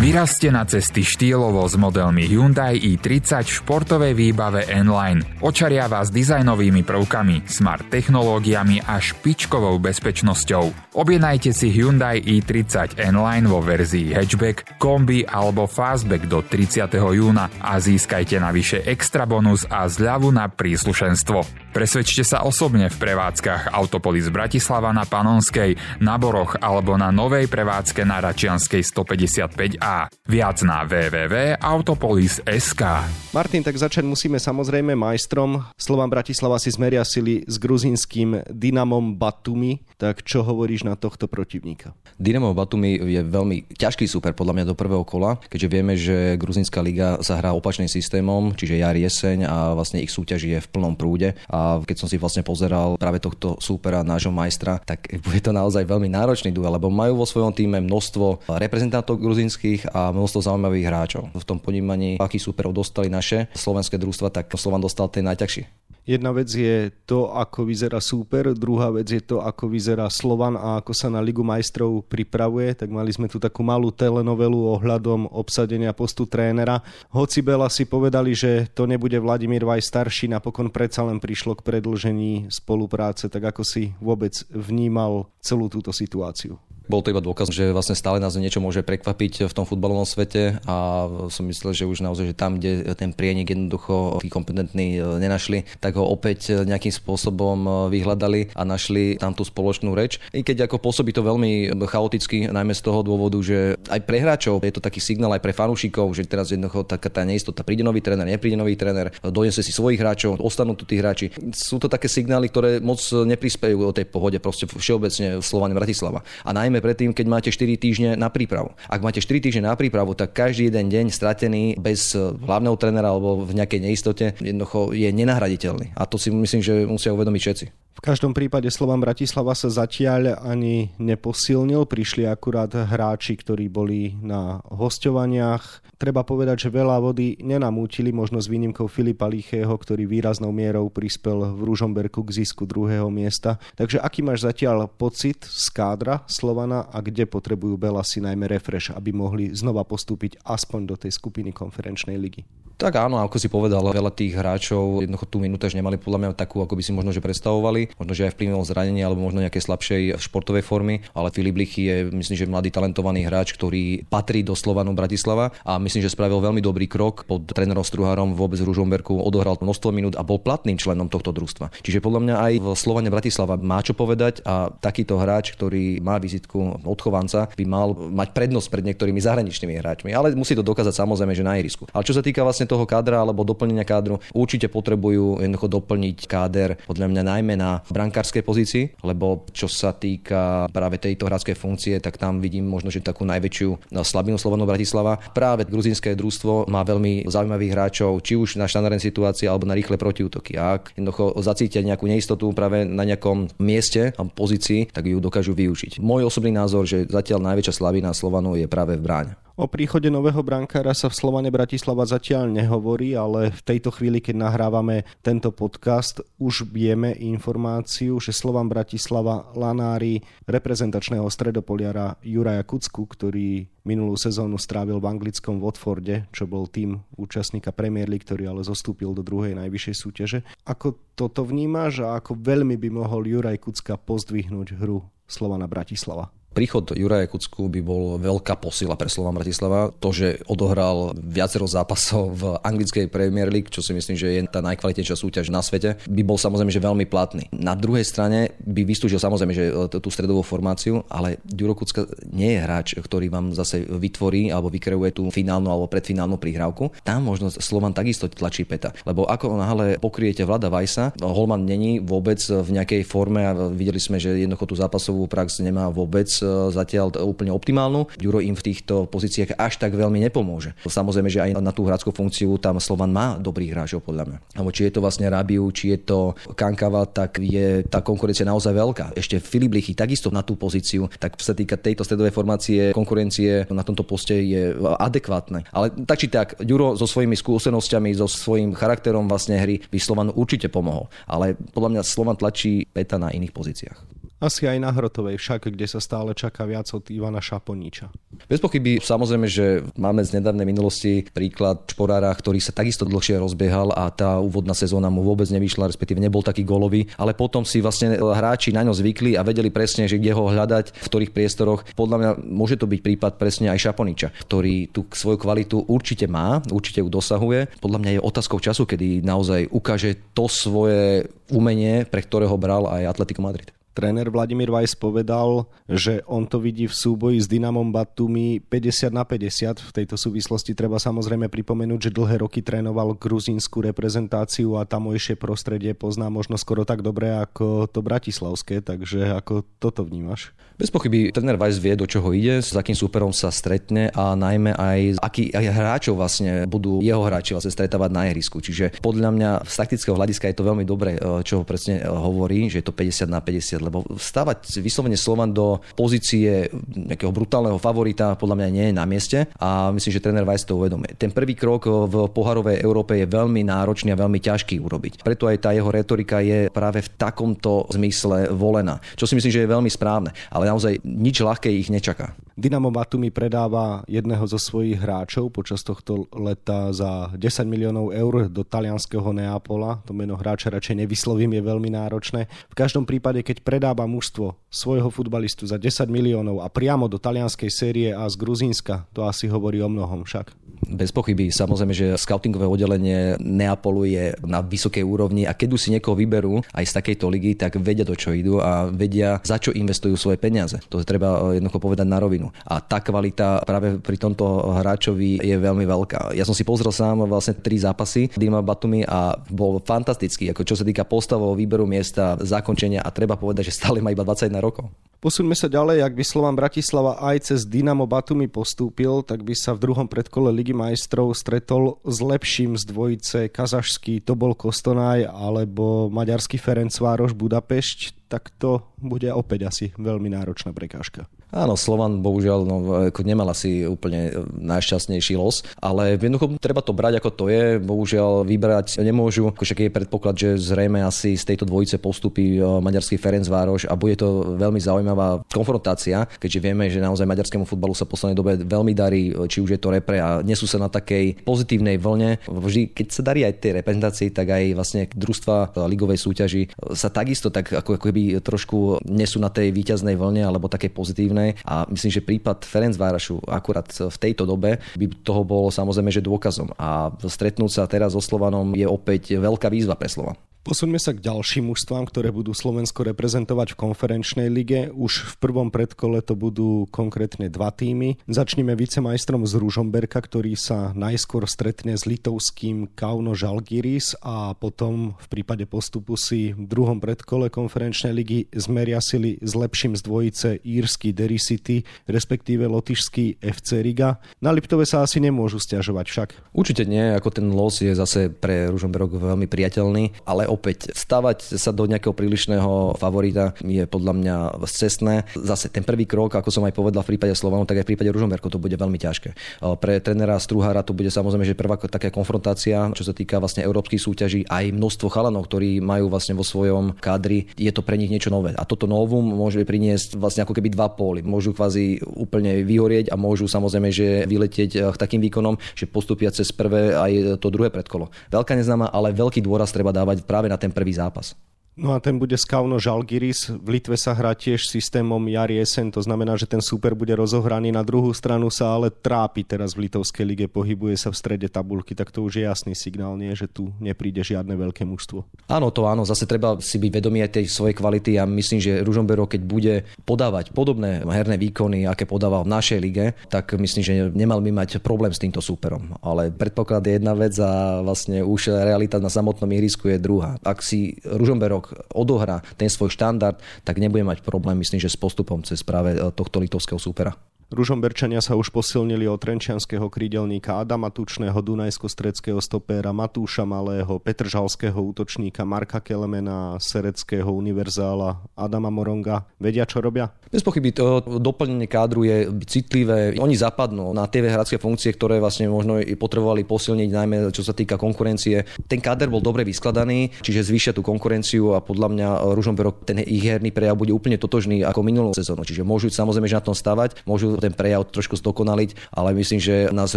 Vyrazte 0.00 0.48
na 0.48 0.64
cesty 0.64 1.04
štýlovo 1.04 1.60
s 1.68 1.76
modelmi 1.76 2.24
Hyundai 2.24 2.80
i30 2.80 3.44
v 3.44 3.52
športovej 3.60 4.16
výbave 4.16 4.64
N-Line. 4.80 5.44
Očaria 5.44 5.92
vás 5.92 6.08
dizajnovými 6.08 6.80
prvkami, 6.88 7.44
smart 7.44 7.84
technológiami 7.92 8.80
a 8.80 8.96
špičkovou 8.96 9.76
bezpečnosťou. 9.76 10.96
Objednajte 10.96 11.52
si 11.52 11.68
Hyundai 11.68 12.16
i30 12.16 12.96
N-Line 12.96 13.44
vo 13.44 13.60
verzii 13.60 14.16
hatchback, 14.16 14.80
kombi 14.80 15.20
alebo 15.20 15.68
fastback 15.68 16.24
do 16.24 16.40
30. 16.48 16.96
júna 16.96 17.52
a 17.60 17.76
získajte 17.76 18.40
navyše 18.40 18.80
extra 18.88 19.28
bonus 19.28 19.68
a 19.68 19.84
zľavu 19.84 20.32
na 20.32 20.48
príslušenstvo. 20.48 21.68
Presvedčte 21.76 22.24
sa 22.24 22.48
osobne 22.48 22.88
v 22.88 22.96
prevádzkach 22.96 23.68
Autopolis 23.76 24.32
Bratislava 24.32 24.96
na 24.96 25.04
Panonskej, 25.04 26.00
na 26.00 26.16
Boroch 26.16 26.56
alebo 26.56 26.96
na 26.96 27.12
novej 27.12 27.52
prevádzke 27.52 28.00
na 28.08 28.24
Račianskej 28.24 28.80
155A. 28.80 29.89
Viac 30.26 30.66
na 30.66 30.82
www.autopolis.sk 30.82 32.82
Martin, 33.30 33.62
tak 33.62 33.78
začať 33.78 34.02
musíme 34.02 34.42
samozrejme 34.42 34.98
majstrom. 34.98 35.62
Slovan 35.78 36.10
Bratislava 36.10 36.58
si 36.58 36.74
zmeria 36.74 37.06
sily 37.06 37.46
s 37.46 37.62
gruzínskym 37.62 38.42
Dynamom 38.50 39.14
Batumi. 39.14 39.78
Tak 39.94 40.26
čo 40.26 40.42
hovoríš 40.42 40.82
na 40.82 40.98
tohto 40.98 41.30
protivníka? 41.30 41.94
Dynamo 42.18 42.50
Batumi 42.50 42.98
je 42.98 43.22
veľmi 43.22 43.70
ťažký 43.78 44.10
super 44.10 44.34
podľa 44.34 44.58
mňa 44.58 44.66
do 44.66 44.74
prvého 44.74 45.06
kola, 45.06 45.38
keďže 45.46 45.68
vieme, 45.70 45.94
že 45.94 46.34
gruzínska 46.34 46.82
liga 46.82 47.22
sa 47.22 47.38
hrá 47.38 47.54
opačným 47.54 47.86
systémom, 47.86 48.58
čiže 48.58 48.82
jar, 48.82 48.98
jeseň 48.98 49.46
a 49.46 49.78
vlastne 49.78 50.02
ich 50.02 50.10
súťaž 50.10 50.50
je 50.50 50.58
v 50.58 50.70
plnom 50.74 50.98
prúde. 50.98 51.38
A 51.46 51.60
a 51.60 51.76
keď 51.84 51.96
som 52.00 52.08
si 52.08 52.16
vlastne 52.16 52.40
pozeral 52.40 52.96
práve 52.96 53.20
tohto 53.20 53.60
súpera, 53.60 54.00
nášho 54.00 54.32
majstra, 54.32 54.80
tak 54.80 55.12
bude 55.26 55.40
to 55.44 55.52
naozaj 55.52 55.84
veľmi 55.84 56.08
náročný 56.08 56.50
duel, 56.50 56.72
lebo 56.72 56.88
majú 56.88 57.20
vo 57.20 57.28
svojom 57.28 57.52
týme 57.52 57.84
množstvo 57.84 58.48
reprezentantov 58.56 59.20
gruzinských 59.20 59.79
a 59.88 60.12
množstvo 60.12 60.44
zaujímavých 60.44 60.86
hráčov. 60.88 61.22
V 61.32 61.44
tom 61.48 61.56
ponímaní, 61.56 62.20
akých 62.20 62.50
súperov 62.50 62.76
dostali 62.76 63.08
naše 63.08 63.48
slovenské 63.56 63.96
družstva, 63.96 64.28
tak 64.28 64.52
Slovan 64.58 64.84
dostal 64.84 65.08
ten 65.08 65.24
najťažší. 65.24 65.64
Jedna 66.08 66.32
vec 66.32 66.48
je 66.48 66.90
to, 67.04 67.28
ako 67.30 67.68
vyzerá 67.68 68.00
súper, 68.00 68.50
druhá 68.56 68.88
vec 68.90 69.06
je 69.12 69.20
to, 69.20 69.44
ako 69.44 69.68
vyzerá 69.68 70.08
Slovan 70.08 70.56
a 70.56 70.80
ako 70.80 70.96
sa 70.96 71.12
na 71.12 71.20
Ligu 71.20 71.44
majstrov 71.44 72.02
pripravuje. 72.08 72.72
Tak 72.72 72.88
mali 72.88 73.12
sme 73.12 73.28
tu 73.28 73.36
takú 73.36 73.60
malú 73.60 73.92
telenovelu 73.92 74.80
ohľadom 74.80 75.28
obsadenia 75.30 75.92
postu 75.92 76.24
trénera. 76.24 76.80
Hoci 77.12 77.44
Bela 77.44 77.68
si 77.68 77.84
povedali, 77.84 78.32
že 78.32 78.66
to 78.72 78.88
nebude 78.88 79.20
Vladimír 79.20 79.62
Vaj 79.62 79.86
starší, 79.86 80.26
napokon 80.32 80.72
predsa 80.72 81.04
len 81.04 81.20
prišlo 81.20 81.54
k 81.60 81.62
predlžení 81.68 82.48
spolupráce. 82.48 83.28
Tak 83.28 83.54
ako 83.54 83.62
si 83.62 83.92
vôbec 84.00 84.34
vnímal 84.50 85.28
celú 85.38 85.68
túto 85.68 85.92
situáciu? 85.92 86.58
Bol 86.90 87.06
to 87.06 87.14
iba 87.14 87.22
dôkaz, 87.22 87.54
že 87.54 87.70
vlastne 87.70 87.94
stále 87.94 88.18
nás 88.18 88.34
niečo 88.34 88.58
môže 88.58 88.82
prekvapiť 88.82 89.46
v 89.46 89.52
tom 89.54 89.62
futbalovom 89.62 90.02
svete 90.02 90.58
a 90.66 91.06
som 91.30 91.46
myslel, 91.46 91.70
že 91.70 91.86
už 91.86 92.02
naozaj, 92.02 92.34
že 92.34 92.34
tam, 92.34 92.58
kde 92.58 92.82
ten 92.98 93.14
prienik 93.14 93.54
jednoducho 93.54 94.18
tí 94.18 94.26
kompetentní 94.26 94.98
e, 94.98 95.22
nenašli, 95.22 95.78
tak 95.78 95.94
ho 95.94 96.02
opäť 96.02 96.66
nejakým 96.66 96.90
spôsobom 96.90 97.58
e, 97.62 97.70
vyhľadali 97.94 98.50
a 98.58 98.66
našli 98.66 99.22
tam 99.22 99.38
tú 99.38 99.46
spoločnú 99.46 99.94
reč. 99.94 100.18
I 100.34 100.42
keď 100.42 100.66
ako 100.66 100.82
pôsobí 100.82 101.14
to 101.14 101.22
veľmi 101.22 101.70
chaoticky, 101.86 102.50
najmä 102.50 102.74
z 102.74 102.82
toho 102.82 103.06
dôvodu, 103.06 103.38
že 103.38 103.78
aj 103.86 104.00
pre 104.02 104.18
hráčov 104.18 104.58
je 104.66 104.74
to 104.74 104.82
taký 104.82 104.98
signál 104.98 105.30
aj 105.30 105.42
pre 105.46 105.54
fanúšikov, 105.54 106.10
že 106.18 106.26
teraz 106.26 106.50
jednoducho 106.50 106.82
taká 106.82 107.06
tá 107.06 107.22
neistota, 107.22 107.62
príde 107.62 107.86
nový 107.86 108.02
tréner, 108.02 108.26
nepríde 108.26 108.58
nový 108.58 108.74
tréner, 108.74 109.14
donese 109.22 109.62
si 109.62 109.70
svojich 109.70 110.02
hráčov, 110.02 110.42
ostanú 110.42 110.74
tu 110.74 110.82
tí 110.82 110.98
hráči. 110.98 111.30
Sú 111.54 111.78
to 111.78 111.86
také 111.86 112.10
signály, 112.10 112.50
ktoré 112.50 112.82
moc 112.82 112.98
neprispejú 112.98 113.86
o 113.86 113.94
tej 113.94 114.10
pohode 114.10 114.42
proste 114.42 114.66
všeobecne 114.66 115.38
v 115.38 115.44
Slovane 115.44 115.76
Bratislava. 115.76 116.26
A 116.42 116.50
najmä 116.50 116.79
predtým, 116.80 117.12
keď 117.12 117.26
máte 117.28 117.50
4 117.52 117.76
týždne 117.76 118.10
na 118.16 118.32
prípravu. 118.32 118.72
Ak 118.88 119.04
máte 119.04 119.20
4 119.22 119.40
týždne 119.40 119.68
na 119.68 119.76
prípravu, 119.78 120.16
tak 120.16 120.32
každý 120.32 120.72
jeden 120.72 120.88
deň 120.88 121.12
stratený 121.12 121.76
bez 121.78 122.16
hlavného 122.16 122.76
trénera 122.80 123.12
alebo 123.12 123.44
v 123.44 123.56
nejakej 123.56 123.80
neistote 123.80 124.26
jednoducho 124.40 124.96
je 124.96 125.08
nenahraditeľný. 125.12 125.92
A 125.94 126.08
to 126.08 126.16
si 126.16 126.32
myslím, 126.32 126.60
že 126.64 126.88
musia 126.88 127.12
uvedomiť 127.14 127.40
všetci. 127.40 127.66
V 128.00 128.08
každom 128.08 128.32
prípade 128.32 128.64
Slovan 128.72 129.04
Bratislava 129.04 129.52
sa 129.52 129.68
zatiaľ 129.68 130.40
ani 130.40 130.88
neposilnil. 130.96 131.84
Prišli 131.84 132.24
akurát 132.24 132.72
hráči, 132.72 133.36
ktorí 133.36 133.68
boli 133.68 134.16
na 134.24 134.64
hostovaniach. 134.72 135.84
Treba 136.00 136.24
povedať, 136.24 136.64
že 136.64 136.72
veľa 136.72 136.96
vody 136.96 137.36
nenamútili, 137.44 138.08
možno 138.08 138.40
s 138.40 138.48
výnimkou 138.48 138.88
Filipa 138.88 139.28
Lichého, 139.28 139.68
ktorý 139.68 140.08
výraznou 140.08 140.48
mierou 140.48 140.88
prispel 140.88 141.52
v 141.52 141.60
Ružomberku 141.60 142.24
k 142.24 142.40
zisku 142.40 142.64
druhého 142.64 143.12
miesta. 143.12 143.60
Takže 143.76 144.00
aký 144.00 144.24
máš 144.24 144.48
zatiaľ 144.48 144.88
pocit 144.88 145.44
z 145.44 145.68
kádra 145.68 146.24
Slovana 146.24 146.88
a 146.88 147.04
kde 147.04 147.28
potrebujú 147.28 147.76
Belasi 147.76 148.24
najmä 148.24 148.48
refresh, 148.48 148.96
aby 148.96 149.12
mohli 149.12 149.52
znova 149.52 149.84
postúpiť 149.84 150.40
aspoň 150.48 150.80
do 150.88 150.96
tej 150.96 151.12
skupiny 151.12 151.52
konferenčnej 151.52 152.16
ligy? 152.16 152.48
Tak 152.80 152.96
áno, 152.96 153.20
ako 153.20 153.36
si 153.36 153.52
povedal, 153.52 153.84
veľa 153.84 154.08
tých 154.08 154.32
hráčov 154.32 155.04
jednoducho 155.04 155.28
tú 155.28 155.36
minútaž 155.36 155.76
nemali 155.76 156.00
podľa 156.00 156.16
mňa 156.24 156.28
takú, 156.32 156.64
ako 156.64 156.80
by 156.80 156.80
si 156.80 156.96
možno 156.96 157.12
že 157.12 157.20
predstavovali. 157.20 157.89
Možno, 157.96 158.12
že 158.12 158.28
aj 158.28 158.34
vplyvom 158.36 158.62
zranenia 158.66 159.08
alebo 159.08 159.24
možno 159.24 159.42
nejaké 159.42 159.58
slabšej 159.58 160.20
športovej 160.20 160.62
formy, 160.62 161.02
ale 161.16 161.32
Filip 161.34 161.56
Lichy 161.56 161.82
je, 161.88 161.96
myslím, 162.12 162.36
že 162.36 162.46
mladý 162.50 162.70
talentovaný 162.70 163.26
hráč, 163.26 163.56
ktorý 163.56 164.06
patrí 164.06 164.44
do 164.44 164.54
Slovanu 164.54 164.92
Bratislava 164.92 165.54
a 165.64 165.80
myslím, 165.80 166.04
že 166.04 166.12
spravil 166.12 166.38
veľmi 166.38 166.62
dobrý 166.62 166.86
krok 166.86 167.24
pod 167.24 167.48
trénerom 167.48 167.82
Struhárom 167.82 168.36
vôbec 168.36 168.60
v 168.60 168.68
Ružomberku, 168.68 169.16
odohral 169.18 169.58
množstvo 169.60 169.90
minút 169.90 170.14
a 170.14 170.22
bol 170.22 170.38
platným 170.38 170.76
členom 170.76 171.10
tohto 171.10 171.32
družstva. 171.34 171.72
Čiže 171.82 172.04
podľa 172.04 172.20
mňa 172.22 172.34
aj 172.36 172.52
v 172.60 172.66
Slovane 172.76 173.10
Bratislava 173.10 173.56
má 173.60 173.80
čo 173.80 173.96
povedať 173.96 174.44
a 174.44 174.70
takýto 174.70 175.18
hráč, 175.20 175.52
ktorý 175.56 176.00
má 176.00 176.16
vizitku 176.20 176.84
odchovanca, 176.84 177.50
by 177.54 177.64
mal 177.66 177.92
mať 177.94 178.32
prednosť 178.32 178.68
pred 178.70 178.84
niektorými 178.86 179.20
zahraničnými 179.20 179.74
hráčmi, 179.80 180.10
ale 180.12 180.32
musí 180.36 180.54
to 180.54 180.64
dokázať 180.64 180.94
samozrejme, 180.94 181.32
že 181.34 181.44
na 181.46 181.56
ihrisku. 181.58 181.88
Ale 181.90 182.06
čo 182.06 182.16
sa 182.16 182.22
týka 182.24 182.44
vlastne 182.44 182.68
toho 182.68 182.84
kádra 182.84 183.20
alebo 183.20 183.44
doplnenia 183.46 183.84
kádru 183.84 184.20
určite 184.32 184.68
potrebujú 184.70 185.40
jednoducho 185.42 185.68
doplniť 185.68 186.18
káder 186.28 186.78
podľa 186.86 187.06
mňa 187.10 187.22
najmä 187.24 187.54
na 187.56 187.79
brankárskej 187.88 188.42
pozícii, 188.44 188.84
lebo 189.00 189.48
čo 189.56 189.64
sa 189.70 189.96
týka 189.96 190.68
práve 190.68 191.00
tejto 191.00 191.24
hráckej 191.24 191.56
funkcie, 191.56 191.96
tak 192.02 192.20
tam 192.20 192.44
vidím 192.44 192.68
možno, 192.68 192.92
že 192.92 193.00
takú 193.00 193.24
najväčšiu 193.24 193.96
slabinu 194.04 194.36
Slovanu 194.36 194.68
Bratislava. 194.68 195.16
Práve 195.32 195.64
gruzínske 195.64 196.12
družstvo 196.12 196.68
má 196.68 196.84
veľmi 196.84 197.24
zaujímavých 197.30 197.72
hráčov, 197.72 198.20
či 198.20 198.36
už 198.36 198.60
na 198.60 198.68
štandardnej 198.68 199.00
situácii 199.00 199.46
alebo 199.48 199.64
na 199.64 199.76
rýchle 199.78 199.96
protiútoky. 199.96 200.58
Ak 200.60 200.92
jednoducho 200.98 201.38
zacítia 201.40 201.80
nejakú 201.80 202.10
neistotu 202.10 202.50
práve 202.52 202.84
na 202.84 203.06
nejakom 203.06 203.48
mieste 203.62 204.12
a 204.16 204.22
pozícii, 204.26 204.90
tak 204.90 205.06
ju 205.06 205.22
dokážu 205.22 205.54
využiť. 205.54 206.02
Môj 206.02 206.26
osobný 206.26 206.50
názor, 206.50 206.84
že 206.88 207.06
zatiaľ 207.06 207.52
najväčšia 207.52 207.76
slabina 207.76 208.10
Slovanu 208.10 208.58
je 208.58 208.66
práve 208.66 208.98
v 208.98 209.04
bráne. 209.04 209.32
O 209.60 209.68
príchode 209.68 210.08
nového 210.08 210.40
brankára 210.40 210.96
sa 210.96 211.12
v 211.12 211.20
Slovane 211.20 211.52
Bratislava 211.52 212.08
zatiaľ 212.08 212.48
nehovorí, 212.48 213.12
ale 213.12 213.52
v 213.52 213.60
tejto 213.60 213.92
chvíli, 213.92 214.24
keď 214.24 214.48
nahrávame 214.48 215.04
tento 215.20 215.52
podcast, 215.52 216.24
už 216.40 216.64
vieme 216.72 217.12
informáciu, 217.12 218.16
že 218.24 218.32
Slovan 218.32 218.72
Bratislava 218.72 219.52
Lanári 219.52 220.24
reprezentačného 220.48 221.28
stredopoliara 221.28 222.16
Juraja 222.24 222.64
Kucku, 222.64 223.04
ktorý 223.04 223.68
minulú 223.84 224.16
sezónu 224.16 224.56
strávil 224.56 224.96
v 224.96 225.12
anglickom 225.12 225.60
Watforde, 225.60 226.24
čo 226.32 226.48
bol 226.48 226.64
tým 226.64 226.96
účastníka 227.20 227.68
Premier 227.68 228.08
League, 228.08 228.24
ktorý 228.24 228.56
ale 228.56 228.64
zostúpil 228.64 229.12
do 229.12 229.20
druhej 229.20 229.60
najvyššej 229.60 229.96
súťaže. 230.00 230.40
Ako 230.64 230.96
toto 231.12 231.44
vnímaš 231.44 232.00
a 232.00 232.16
ako 232.16 232.32
veľmi 232.32 232.80
by 232.80 232.88
mohol 232.96 233.28
Juraj 233.28 233.60
Kucka 233.60 234.00
pozdvihnúť 234.00 234.80
hru 234.80 235.04
Slovana 235.28 235.68
Bratislava? 235.68 236.32
Príchod 236.50 236.82
Juraja 236.98 237.30
Kucku 237.30 237.70
by 237.70 237.78
bol 237.78 238.18
veľká 238.18 238.58
posila 238.58 238.98
pre 238.98 239.06
Slovan 239.06 239.38
Bratislava. 239.38 239.94
To, 240.02 240.10
že 240.10 240.42
odohral 240.50 241.14
viacero 241.14 241.62
zápasov 241.62 242.34
v 242.34 242.42
anglickej 242.66 243.06
Premier 243.06 243.46
League, 243.46 243.70
čo 243.70 243.78
si 243.78 243.94
myslím, 243.94 244.18
že 244.18 244.34
je 244.34 244.42
tá 244.50 244.58
najkvalitnejšia 244.58 245.14
súťaž 245.14 245.46
na 245.54 245.62
svete, 245.62 246.02
by 246.10 246.22
bol 246.26 246.34
samozrejme 246.34 246.74
že 246.74 246.82
veľmi 246.82 247.06
platný. 247.06 247.46
Na 247.54 247.78
druhej 247.78 248.02
strane 248.02 248.58
by 248.66 248.82
vystúžil 248.82 249.22
samozrejme 249.22 249.54
že 249.54 249.70
e, 249.70 250.02
tú 250.02 250.10
stredovú 250.10 250.42
formáciu, 250.42 251.06
ale 251.06 251.38
Juro 251.46 251.78
Kucka 251.78 252.10
nie 252.34 252.58
je 252.58 252.60
hráč, 252.66 252.88
ktorý 252.98 253.30
vám 253.30 253.54
zase 253.54 253.86
vytvorí 253.86 254.50
alebo 254.50 254.74
vykreuje 254.74 255.14
tú 255.14 255.30
finálnu 255.30 255.70
alebo 255.70 255.86
predfinálnu 255.86 256.34
prihrávku. 256.34 256.90
Tam 257.06 257.30
možno 257.30 257.54
Slovan 257.54 257.94
takisto 257.94 258.26
tlačí 258.26 258.66
peta. 258.66 258.90
Lebo 259.06 259.22
ako 259.22 259.54
náhle 259.54 260.02
pokriete 260.02 260.42
Vlada 260.42 260.66
Vajsa, 260.66 261.14
Holman 261.22 261.62
není 261.62 262.02
vôbec 262.02 262.42
v 262.42 262.74
nejakej 262.74 263.06
forme 263.06 263.46
a 263.46 263.54
videli 263.70 264.02
sme, 264.02 264.18
že 264.18 264.34
jednoducho 264.34 264.66
tú 264.66 264.74
zápasovú 264.74 265.30
prax 265.30 265.62
nemá 265.62 265.86
vôbec 265.86 266.39
zatiaľ 266.72 267.12
úplne 267.22 267.52
optimálnu. 267.52 268.10
Juro 268.18 268.40
im 268.40 268.56
v 268.56 268.66
týchto 268.72 269.06
pozíciách 269.06 269.56
až 269.60 269.80
tak 269.80 269.94
veľmi 269.94 270.20
nepomôže. 270.28 270.74
Samozrejme, 270.84 271.28
že 271.30 271.40
aj 271.40 271.50
na 271.60 271.72
tú 271.72 271.86
hráčskú 271.86 272.10
funkciu 272.10 272.56
tam 272.58 272.82
Slovan 272.82 273.12
má 273.12 273.36
dobrých 273.38 273.72
hráčov 273.76 274.04
podľa 274.04 274.24
mňa. 274.26 274.38
Alebo 274.58 274.70
či 274.74 274.88
je 274.88 274.92
to 274.96 275.00
vlastne 275.04 275.26
Rabiu, 275.30 275.64
či 275.70 275.94
je 275.94 275.98
to 276.02 276.18
Kankava, 276.56 277.06
tak 277.06 277.38
je 277.40 277.86
tá 277.86 278.02
konkurencia 278.04 278.44
naozaj 278.48 278.72
veľká. 278.74 279.06
Ešte 279.16 279.38
Filip 279.38 279.76
Lichy 279.76 279.92
takisto 279.94 280.28
na 280.34 280.42
tú 280.44 280.56
pozíciu, 280.56 281.06
tak 281.20 281.38
sa 281.40 281.54
týka 281.56 281.78
tejto 281.78 282.02
stredovej 282.02 282.34
formácie, 282.34 282.80
konkurencie 282.92 283.70
na 283.70 283.84
tomto 283.86 284.02
poste 284.02 284.34
je 284.34 284.74
adekvátne. 284.80 285.64
Ale 285.70 285.92
tak 286.04 286.18
či 286.20 286.28
tak, 286.28 286.58
Juro 286.62 286.98
so 286.98 287.06
svojimi 287.06 287.38
skúsenosťami, 287.38 288.10
so 288.16 288.26
svojím 288.28 288.74
charakterom 288.76 289.30
vlastne 289.30 289.56
hry 289.56 289.80
by 289.80 289.98
Slovan 289.98 290.28
určite 290.34 290.68
pomohol. 290.68 291.08
Ale 291.24 291.56
podľa 291.72 291.90
mňa 291.96 292.02
Slovan 292.04 292.36
tlačí 292.36 292.84
Peta 292.90 293.16
na 293.16 293.30
iných 293.30 293.54
pozíciách. 293.54 294.19
Asi 294.40 294.64
aj 294.64 294.80
na 294.80 294.88
Hrotovej 294.88 295.36
však, 295.36 295.68
kde 295.68 295.84
sa 295.84 296.00
stále 296.00 296.32
čaká 296.32 296.64
viac 296.64 296.88
od 296.96 297.04
Ivana 297.12 297.44
Šaponiča. 297.44 298.08
Bez 298.48 298.56
pochyby, 298.56 298.96
samozrejme, 298.96 299.44
že 299.44 299.84
máme 300.00 300.24
z 300.24 300.40
nedávnej 300.40 300.64
minulosti 300.64 301.28
príklad 301.28 301.84
Šporára, 301.84 302.32
ktorý 302.32 302.56
sa 302.56 302.72
takisto 302.72 303.04
dlhšie 303.04 303.36
rozbiehal 303.36 303.92
a 303.92 304.08
tá 304.08 304.40
úvodná 304.40 304.72
sezóna 304.72 305.12
mu 305.12 305.20
vôbec 305.20 305.44
nevyšla, 305.52 305.92
respektíve 305.92 306.24
nebol 306.24 306.40
taký 306.40 306.64
golový, 306.64 307.04
ale 307.20 307.36
potom 307.36 307.68
si 307.68 307.84
vlastne 307.84 308.16
hráči 308.16 308.72
na 308.72 308.80
ňo 308.80 308.96
zvykli 308.96 309.36
a 309.36 309.44
vedeli 309.44 309.68
presne, 309.68 310.08
že 310.08 310.16
kde 310.16 310.32
ho 310.32 310.48
hľadať, 310.48 310.96
v 310.96 311.06
ktorých 311.12 311.34
priestoroch. 311.36 311.84
Podľa 311.92 312.16
mňa 312.16 312.30
môže 312.40 312.80
to 312.80 312.88
byť 312.88 313.00
prípad 313.04 313.32
presne 313.36 313.68
aj 313.68 313.92
Šaponiča, 313.92 314.32
ktorý 314.48 314.88
tú 314.88 315.04
svoju 315.12 315.36
kvalitu 315.36 315.84
určite 315.84 316.24
má, 316.24 316.64
určite 316.72 317.04
ju 317.04 317.12
dosahuje. 317.12 317.76
Podľa 317.76 317.98
mňa 318.00 318.10
je 318.16 318.24
otázkou 318.24 318.56
času, 318.56 318.88
kedy 318.88 319.20
naozaj 319.20 319.68
ukáže 319.68 320.32
to 320.32 320.48
svoje 320.48 321.28
umenie, 321.52 322.08
pre 322.08 322.24
ktorého 322.24 322.56
bral 322.56 322.88
aj 322.88 323.12
Atletico 323.20 323.44
Madrid. 323.44 323.68
Tréner 323.90 324.30
Vladimír 324.30 324.70
Weiss 324.70 324.94
povedal, 324.94 325.66
že 325.90 326.22
on 326.30 326.46
to 326.46 326.62
vidí 326.62 326.86
v 326.86 326.94
súboji 326.94 327.42
s 327.42 327.50
Dynamom 327.50 327.90
Batumi 327.90 328.62
50 328.62 329.10
na 329.10 329.26
50. 329.26 329.82
V 329.82 329.92
tejto 329.92 330.14
súvislosti 330.14 330.78
treba 330.78 331.02
samozrejme 331.02 331.50
pripomenúť, 331.50 332.10
že 332.10 332.14
dlhé 332.14 332.46
roky 332.46 332.62
trénoval 332.62 333.18
gruzínsku 333.18 333.82
reprezentáciu 333.82 334.78
a 334.78 334.86
tamojšie 334.86 335.34
prostredie 335.34 335.98
pozná 335.98 336.30
možno 336.30 336.54
skoro 336.54 336.86
tak 336.86 337.02
dobre 337.02 337.34
ako 337.34 337.90
to 337.90 337.98
bratislavské, 337.98 338.78
takže 338.78 339.34
ako 339.34 339.66
toto 339.82 340.06
vnímaš? 340.06 340.54
Bez 340.80 340.88
pochyby 340.88 341.28
tréner 341.28 341.60
Weiss 341.60 341.76
vie, 341.76 341.92
do 341.92 342.08
čoho 342.08 342.32
ide, 342.32 342.64
s 342.64 342.72
akým 342.72 342.96
súperom 342.96 343.36
sa 343.36 343.52
stretne 343.52 344.08
a 344.16 344.32
najmä 344.32 344.72
aj 344.72 345.20
aký 345.20 345.52
aj 345.52 345.66
hráčov 345.76 346.16
vlastne 346.16 346.64
budú 346.64 347.04
jeho 347.04 347.20
hráči 347.20 347.52
vlastne 347.52 347.68
stretávať 347.68 348.08
na 348.08 348.32
ihrisku. 348.32 348.64
Čiže 348.64 348.96
podľa 349.04 349.28
mňa 349.28 349.50
z 349.68 349.74
taktického 349.76 350.16
hľadiska 350.16 350.48
je 350.48 350.56
to 350.56 350.64
veľmi 350.64 350.88
dobre, 350.88 351.20
eh, 351.20 351.44
čo 351.44 351.68
presne 351.68 352.00
eh, 352.00 352.08
hovorí, 352.08 352.72
že 352.72 352.80
je 352.80 352.86
to 352.88 352.96
50 352.96 353.28
na 353.28 353.44
50, 353.44 353.79
lebo 353.80 354.04
stavať 354.16 354.80
vyslovene 354.80 355.16
Slovan 355.16 355.50
do 355.50 355.80
pozície 355.96 356.68
nejakého 356.94 357.32
brutálneho 357.32 357.80
favorita 357.80 358.36
podľa 358.36 358.56
mňa 358.60 358.68
nie 358.70 358.86
je 358.90 358.94
na 358.94 359.04
mieste 359.08 359.38
a 359.58 359.90
myslím, 359.90 360.12
že 360.12 360.22
tréner 360.22 360.46
Weiss 360.46 360.68
to 360.68 360.76
uvedomuje. 360.76 361.16
Ten 361.16 361.32
prvý 361.32 361.56
krok 361.56 361.88
v 361.88 362.28
poharovej 362.30 362.80
Európe 362.84 363.16
je 363.16 363.26
veľmi 363.26 363.64
náročný 363.66 364.12
a 364.12 364.20
veľmi 364.20 364.38
ťažký 364.38 364.78
urobiť. 364.80 365.24
Preto 365.24 365.48
aj 365.48 365.56
tá 365.64 365.70
jeho 365.72 365.88
retorika 365.88 366.44
je 366.44 366.68
práve 366.70 367.00
v 367.00 367.12
takomto 367.16 367.88
zmysle 367.90 368.52
volená, 368.52 369.00
čo 369.16 369.24
si 369.24 369.36
myslím, 369.36 369.52
že 369.52 369.62
je 369.64 369.72
veľmi 369.72 369.90
správne. 369.90 370.30
Ale 370.52 370.68
naozaj 370.68 371.00
nič 371.04 371.40
ľahké 371.40 371.68
ich 371.72 371.88
nečaká. 371.88 372.36
Dynamo 372.60 372.92
Batumi 372.92 373.32
predáva 373.32 374.04
jedného 374.04 374.44
zo 374.44 374.60
svojich 374.60 375.00
hráčov 375.00 375.48
počas 375.48 375.80
tohto 375.80 376.28
leta 376.36 376.92
za 376.92 377.32
10 377.32 377.40
miliónov 377.64 378.12
eur 378.12 378.52
do 378.52 378.60
talianského 378.60 379.32
Neapola. 379.32 380.04
To 380.04 380.12
meno 380.12 380.36
hráča 380.36 380.68
radšej 380.68 381.00
nevyslovím, 381.00 381.56
je 381.56 381.62
veľmi 381.64 381.88
náročné. 381.88 382.52
V 382.68 382.74
každom 382.76 383.08
prípade, 383.08 383.40
keď 383.40 383.64
predáva 383.70 384.02
mužstvo 384.02 384.58
svojho 384.66 385.14
futbalistu 385.14 385.62
za 385.62 385.78
10 385.78 386.10
miliónov 386.10 386.58
a 386.58 386.66
priamo 386.66 387.06
do 387.06 387.22
talianskej 387.22 387.70
série 387.70 388.10
A 388.10 388.26
z 388.26 388.34
Gruzínska, 388.34 389.06
to 389.14 389.22
asi 389.22 389.46
hovorí 389.46 389.78
o 389.78 389.86
mnohom 389.86 390.26
však. 390.26 390.58
Bez 390.80 391.12
pochyby, 391.12 391.52
samozrejme, 391.52 391.92
že 391.92 392.06
scoutingové 392.16 392.64
oddelenie 392.64 393.36
Neapolu 393.40 394.08
je 394.08 394.32
na 394.44 394.64
vysokej 394.64 395.04
úrovni 395.04 395.44
a 395.44 395.52
keď 395.52 395.68
už 395.76 395.80
si 395.80 395.92
niekoho 395.92 396.16
vyberú 396.16 396.64
aj 396.72 396.84
z 396.88 396.92
takejto 396.96 397.26
ligy, 397.28 397.52
tak 397.56 397.76
vedia 397.76 398.04
do 398.06 398.16
čo 398.16 398.32
idú 398.32 398.58
a 398.64 398.88
vedia, 398.88 399.38
za 399.44 399.60
čo 399.60 399.76
investujú 399.76 400.16
svoje 400.16 400.40
peniaze. 400.40 400.80
To 400.88 401.04
treba 401.04 401.52
jednoducho 401.52 401.80
povedať 401.80 402.06
na 402.08 402.16
rovinu. 402.16 402.48
A 402.64 402.80
tá 402.80 403.04
kvalita 403.04 403.60
práve 403.64 404.00
pri 404.00 404.16
tomto 404.16 404.72
hráčovi 404.72 405.40
je 405.44 405.56
veľmi 405.60 405.84
veľká. 405.84 406.32
Ja 406.32 406.48
som 406.48 406.56
si 406.56 406.64
pozrel 406.64 406.92
sám 406.92 407.28
vlastne 407.28 407.60
tri 407.60 407.76
zápasy 407.76 408.32
Dima 408.32 408.64
Batumi 408.64 409.04
a 409.04 409.36
bol 409.52 409.82
fantastický, 409.84 410.50
ako 410.52 410.64
čo 410.64 410.74
sa 410.80 410.84
týka 410.84 411.04
postavov, 411.04 411.56
výberu 411.56 411.84
miesta, 411.84 412.40
zakončenia 412.40 413.04
a 413.04 413.12
treba 413.12 413.36
povedať, 413.36 413.68
že 413.68 413.76
stále 413.76 414.00
má 414.00 414.14
iba 414.14 414.24
21 414.24 414.56
rokov. 414.60 414.88
Posuňme 415.20 415.52
sa 415.52 415.68
ďalej, 415.68 416.00
ak 416.00 416.16
by 416.16 416.24
Slovan 416.24 416.56
Bratislava 416.56 417.20
aj 417.20 417.52
cez 417.52 417.68
Dynamo 417.68 418.08
Batumi 418.08 418.48
postúpil, 418.48 419.20
tak 419.20 419.44
by 419.44 419.52
sa 419.52 419.76
v 419.76 419.84
druhom 419.84 420.08
predkole 420.08 420.48
Ligy 420.48 420.69
majstrov 420.76 421.32
stretol 421.34 421.98
s 422.04 422.18
lepším 422.22 422.76
z 422.76 422.84
dvojice 422.86 423.38
kazašský 423.48 424.22
Tobol 424.22 424.54
Kostonaj 424.54 425.26
alebo 425.26 426.12
maďarský 426.12 426.60
Ferencvároš 426.60 427.34
Budapešť, 427.34 428.28
tak 428.30 428.54
to 428.60 428.84
bude 429.00 429.26
opäť 429.32 429.70
asi 429.70 429.86
veľmi 429.98 430.30
náročná 430.30 430.70
prekážka. 430.70 431.26
Áno, 431.50 431.74
Slovan 431.74 432.22
bohužiaľ 432.22 432.60
no, 432.62 432.76
ako 433.10 433.20
nemal 433.26 433.50
asi 433.50 433.82
úplne 433.82 434.46
najšťastnejší 434.54 435.34
los, 435.34 435.66
ale 435.82 436.14
jednoducho 436.14 436.54
treba 436.62 436.78
to 436.78 436.94
brať 436.94 437.18
ako 437.18 437.30
to 437.34 437.44
je. 437.50 437.82
Bohužiaľ 437.82 438.46
vybrať 438.46 439.02
nemôžu. 439.02 439.50
Však 439.50 439.90
je 439.90 439.90
predpoklad, 439.90 440.34
že 440.38 440.54
zrejme 440.54 441.02
asi 441.02 441.34
z 441.34 441.44
tejto 441.54 441.66
dvojice 441.66 441.98
postupí 441.98 442.58
e, 442.58 442.62
maďarský 442.62 443.18
Ferenc 443.18 443.50
Vároš 443.50 443.90
a 443.90 443.98
bude 443.98 444.14
to 444.14 444.54
veľmi 444.54 444.78
zaujímavá 444.78 445.42
konfrontácia, 445.50 446.24
keďže 446.38 446.62
vieme, 446.62 446.86
že 446.86 447.02
naozaj 447.02 447.26
maďarskému 447.26 447.66
futbalu 447.66 447.98
sa 447.98 448.06
v 448.06 448.14
poslednej 448.14 448.38
dobe 448.38 448.52
veľmi 448.62 448.92
darí, 448.94 449.34
či 449.50 449.58
už 449.58 449.74
je 449.74 449.80
to 449.82 449.90
repre 449.90 450.22
a 450.22 450.40
nesú 450.46 450.70
sa 450.70 450.78
na 450.78 450.86
takej 450.86 451.42
pozitívnej 451.42 451.98
vlne. 451.98 452.38
Vždy, 452.46 452.94
keď 452.94 453.06
sa 453.10 453.22
darí 453.26 453.42
aj 453.42 453.58
tej 453.58 453.82
reprezentácii, 453.82 454.28
tak 454.30 454.54
aj 454.54 454.64
vlastne 454.78 455.02
družstva 455.10 455.74
ligovej 455.90 456.18
súťaži 456.22 456.62
sa 456.94 457.10
takisto 457.10 457.50
tak 457.50 457.74
ako, 457.74 457.98
ako 457.98 458.06
by 458.14 458.22
trošku 458.38 458.78
nesú 459.10 459.42
na 459.42 459.50
tej 459.50 459.74
výťaznej 459.74 460.14
vlne 460.14 460.46
alebo 460.46 460.70
také 460.70 460.86
pozitívnej 460.92 461.39
podobné. 461.40 461.56
A 461.64 461.88
myslím, 461.88 462.10
že 462.12 462.20
prípad 462.20 462.64
Ferenc 462.68 462.96
Várašu 462.96 463.40
akurát 463.48 463.88
v 463.88 464.16
tejto 464.20 464.44
dobe 464.44 464.76
by 464.96 465.06
toho 465.24 465.42
bolo 465.42 465.72
samozrejme, 465.72 466.12
že 466.12 466.24
dôkazom. 466.24 466.72
A 466.76 467.08
stretnúť 467.24 467.70
sa 467.72 467.88
teraz 467.88 468.12
so 468.12 468.20
Slovanom 468.20 468.76
je 468.76 468.84
opäť 468.84 469.40
veľká 469.40 469.72
výzva 469.72 469.96
pre 469.96 470.10
Slovan. 470.10 470.36
Posuňme 470.60 471.00
sa 471.00 471.16
k 471.16 471.24
ďalším 471.24 471.72
mužstvám, 471.72 472.04
ktoré 472.04 472.28
budú 472.36 472.52
Slovensko 472.52 473.08
reprezentovať 473.08 473.72
v 473.72 473.80
konferenčnej 473.80 474.52
lige. 474.52 474.92
Už 474.92 475.32
v 475.32 475.34
prvom 475.40 475.72
predkole 475.72 476.20
to 476.20 476.36
budú 476.36 476.84
konkrétne 476.92 477.48
dva 477.48 477.72
týmy. 477.72 478.20
Začneme 478.28 478.76
vicemajstrom 478.76 479.48
z 479.48 479.56
Ružomberka, 479.56 480.20
ktorý 480.20 480.52
sa 480.60 480.92
najskôr 480.92 481.48
stretne 481.48 481.96
s 481.96 482.04
litovským 482.04 482.92
Kauno 482.92 483.32
Žalgiris 483.32 484.20
a 484.20 484.52
potom 484.52 485.16
v 485.16 485.26
prípade 485.32 485.64
postupu 485.64 486.20
si 486.20 486.52
v 486.52 486.68
druhom 486.68 487.00
predkole 487.00 487.48
konferenčnej 487.48 488.12
ligy 488.12 488.52
zmeria 488.52 489.00
sily 489.00 489.40
s 489.40 489.56
lepším 489.56 489.96
z 489.96 490.04
dvojice 490.04 490.48
írsky 490.60 491.16
Derry 491.16 491.40
City, 491.40 491.88
respektíve 492.04 492.68
lotišský 492.68 493.40
FC 493.40 493.80
Riga. 493.80 494.20
Na 494.44 494.52
Liptove 494.52 494.84
sa 494.84 495.00
asi 495.00 495.24
nemôžu 495.24 495.56
stiažovať 495.56 496.06
však. 496.12 496.28
Určite 496.52 496.84
nie, 496.84 497.16
ako 497.16 497.32
ten 497.32 497.48
los 497.48 497.80
je 497.80 497.96
zase 497.96 498.28
pre 498.28 498.68
Ružomberok 498.68 499.16
veľmi 499.16 499.48
priateľný, 499.48 500.28
ale 500.28 500.50
opäť 500.60 500.92
stavať 500.92 501.56
sa 501.56 501.72
do 501.72 501.88
nejakého 501.88 502.12
prílišného 502.12 503.00
favorita 503.00 503.56
je 503.64 503.88
podľa 503.88 504.12
mňa 504.12 504.36
cestné. 504.68 505.24
Zase 505.32 505.72
ten 505.72 505.80
prvý 505.80 506.04
krok, 506.04 506.36
ako 506.36 506.52
som 506.52 506.68
aj 506.68 506.76
povedal 506.76 507.00
v 507.00 507.16
prípade 507.16 507.32
Slovanu, 507.32 507.64
tak 507.64 507.80
aj 507.80 507.84
v 507.88 507.96
prípade 507.96 508.12
Ružomberku 508.12 508.52
to 508.52 508.60
bude 508.60 508.76
veľmi 508.76 509.00
ťažké. 509.00 509.32
Pre 509.60 509.94
trénera 510.04 510.36
Struhára 510.36 510.84
to 510.84 510.92
bude 510.92 511.08
samozrejme, 511.08 511.48
že 511.48 511.56
prvá 511.56 511.80
taká 511.80 512.12
konfrontácia, 512.12 512.92
čo 512.92 513.02
sa 513.08 513.16
týka 513.16 513.40
vlastne 513.40 513.64
európskych 513.64 514.00
súťaží, 514.00 514.40
aj 514.44 514.76
množstvo 514.76 515.08
chalanov, 515.08 515.48
ktorí 515.48 515.80
majú 515.80 516.12
vlastne 516.12 516.36
vo 516.36 516.44
svojom 516.44 516.96
kádri, 516.98 517.48
je 517.56 517.70
to 517.72 517.80
pre 517.84 517.96
nich 517.96 518.08
niečo 518.10 518.28
nové. 518.28 518.52
A 518.56 518.66
toto 518.66 518.84
novum 518.88 519.22
môže 519.22 519.62
priniesť 519.62 520.18
vlastne 520.18 520.42
ako 520.42 520.56
keby 520.56 520.72
dva 520.72 520.90
póly. 520.92 521.20
Môžu 521.22 521.52
kvázi 521.52 522.02
úplne 522.02 522.64
vyhorieť 522.66 523.12
a 523.12 523.16
môžu 523.20 523.46
samozrejme, 523.46 523.88
že 523.92 524.24
vyletieť 524.24 524.70
eh, 524.76 524.82
takým 524.96 525.22
výkonom, 525.22 525.60
že 525.76 525.86
postupia 525.86 526.32
cez 526.32 526.48
prvé 526.50 526.96
aj 526.96 527.42
to 527.42 527.52
druhé 527.52 527.68
predkolo. 527.68 528.08
Veľká 528.32 528.56
neznáma, 528.56 528.88
ale 528.88 529.12
veľký 529.12 529.44
dôraz 529.44 529.70
treba 529.70 529.92
dávať 529.92 530.24
práve 530.24 530.39
práve 530.40 530.48
na 530.48 530.56
ten 530.56 530.72
prvý 530.72 530.96
zápas. 530.96 531.36
No 531.80 531.96
a 531.96 531.98
ten 531.98 532.20
bude 532.20 532.36
z 532.36 532.44
Kauno 532.44 532.76
Žalgiris. 532.76 533.56
V 533.56 533.68
Litve 533.72 533.96
sa 533.96 534.12
hrá 534.12 534.36
tiež 534.36 534.68
systémom 534.68 535.16
jari 535.32 535.56
jesen, 535.64 535.88
to 535.88 536.04
znamená, 536.04 536.36
že 536.36 536.44
ten 536.44 536.60
super 536.60 536.92
bude 536.92 537.16
rozohraný. 537.16 537.72
Na 537.72 537.80
druhú 537.80 538.12
stranu 538.12 538.52
sa 538.52 538.76
ale 538.76 538.92
trápi 538.92 539.48
teraz 539.48 539.72
v 539.72 539.88
Litovskej 539.88 540.28
lige, 540.28 540.44
pohybuje 540.44 541.00
sa 541.00 541.08
v 541.08 541.16
strede 541.16 541.48
tabulky, 541.48 541.96
tak 541.96 542.12
to 542.12 542.20
už 542.20 542.36
je 542.36 542.44
jasný 542.44 542.76
signál, 542.76 543.16
nie, 543.16 543.32
že 543.32 543.48
tu 543.48 543.72
nepríde 543.80 544.20
žiadne 544.20 544.52
veľké 544.60 544.84
mužstvo. 544.84 545.24
Áno, 545.48 545.72
to 545.72 545.88
áno, 545.88 546.04
zase 546.04 546.28
treba 546.28 546.60
si 546.60 546.76
byť 546.76 546.90
vedomý 547.00 547.24
aj 547.24 547.40
tej 547.40 547.48
svojej 547.48 547.72
kvality 547.72 548.20
a 548.20 548.28
myslím, 548.28 548.60
že 548.60 548.84
Ružomberok, 548.84 549.40
keď 549.40 549.42
bude 549.48 549.74
podávať 550.04 550.52
podobné 550.52 551.00
herné 551.00 551.40
výkony, 551.40 551.88
aké 551.88 552.04
podával 552.04 552.44
v 552.44 552.60
našej 552.60 552.78
lige, 552.84 553.16
tak 553.32 553.56
myslím, 553.56 553.80
že 553.80 554.12
nemal 554.12 554.44
by 554.44 554.52
mať 554.52 554.84
problém 554.84 555.16
s 555.16 555.22
týmto 555.22 555.40
súperom. 555.40 555.96
Ale 556.04 556.28
predpoklad 556.28 556.84
je 556.84 557.00
jedna 557.00 557.16
vec 557.16 557.32
a 557.40 557.80
vlastne 557.80 558.20
už 558.20 558.52
realita 558.52 559.00
na 559.00 559.08
samotnom 559.08 559.48
ihrisku 559.48 559.88
je 559.88 559.96
druhá. 559.96 560.36
Ak 560.44 560.60
si 560.60 561.00
Ružomberok 561.08 561.69
odohrá 561.94 562.42
ten 562.56 562.68
svoj 562.68 562.92
štandard, 562.92 563.38
tak 563.64 563.78
nebude 563.78 564.02
mať 564.04 564.20
problém, 564.24 564.58
myslím, 564.58 564.82
že 564.82 564.92
s 564.92 564.98
postupom 564.98 565.40
cez 565.42 565.62
práve 565.62 565.96
tohto 566.14 566.42
litovského 566.42 566.78
súpera. 566.78 567.14
Ružomberčania 567.50 568.22
sa 568.22 568.38
už 568.38 568.54
posilnili 568.54 569.10
od 569.10 569.18
trenčianského 569.18 569.90
krídelníka 569.90 570.62
Adama 570.62 570.86
Tučného, 570.86 571.34
Dunajsko-stredského 571.34 572.38
stopéra 572.38 572.94
Matúša 572.94 573.42
Malého, 573.42 573.98
Petržalského 573.98 574.78
útočníka 574.78 575.42
Marka 575.42 575.82
Kelemena, 575.82 576.62
Sereckého 576.62 577.26
univerzála 577.26 578.22
Adama 578.38 578.70
Moronga. 578.70 579.26
Vedia, 579.42 579.66
čo 579.66 579.82
robia? 579.82 580.14
Bez 580.30 580.46
pochyby 580.46 580.70
to 580.70 581.02
doplnenie 581.18 581.66
kádru 581.66 582.06
je 582.06 582.30
citlivé. 582.46 583.18
Oni 583.18 583.34
zapadnú 583.34 583.90
na 583.90 584.06
tie 584.06 584.22
hradské 584.22 584.62
funkcie, 584.62 584.94
ktoré 584.94 585.18
vlastne 585.18 585.50
možno 585.50 585.82
i 585.82 585.98
potrebovali 585.98 586.46
posilniť, 586.46 586.86
najmä 586.94 587.34
čo 587.34 587.42
sa 587.42 587.50
týka 587.50 587.74
konkurencie. 587.74 588.46
Ten 588.70 588.78
káder 588.78 589.10
bol 589.10 589.18
dobre 589.18 589.42
vyskladaný, 589.42 590.14
čiže 590.22 590.46
zvýšia 590.46 590.70
tú 590.70 590.86
konkurenciu 590.86 591.58
a 591.58 591.66
podľa 591.66 591.98
mňa 591.98 592.08
Ružomberok 592.30 592.86
ten 592.86 593.02
ich 593.02 593.26
herný 593.26 593.50
prejav 593.50 593.74
bude 593.74 593.90
úplne 593.90 594.22
totožný 594.22 594.62
ako 594.62 594.86
minulú 594.86 595.10
sezónu. 595.18 595.42
Čiže 595.42 595.66
môžu 595.66 595.90
samozrejme 595.90 596.30
že 596.30 596.38
na 596.38 596.46
tom 596.46 596.54
stavať, 596.54 597.02
môžu 597.10 597.39
ten 597.40 597.56
prejav 597.56 597.88
trošku 597.88 598.16
zdokonaliť, 598.20 598.92
ale 598.92 599.16
myslím, 599.16 599.40
že 599.40 599.54
nás 599.72 599.96